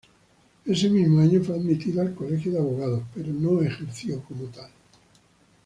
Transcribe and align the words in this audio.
Ese 0.65 0.89
mismo 0.89 1.19
año 1.19 1.43
fue 1.43 1.53
admitido 1.55 2.01
al 2.01 2.15
Colegio 2.15 2.53
de 2.53 2.57
Abogados 2.57 3.03
pero 3.13 3.31
no 3.31 3.61
ejerció 3.61 4.19
como 4.23 4.45
abogado. 4.45 4.71